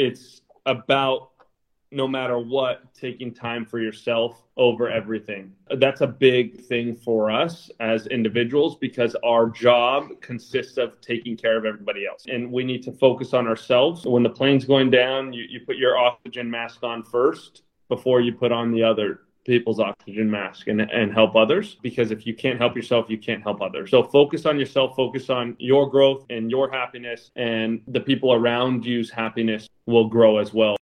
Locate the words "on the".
18.52-18.84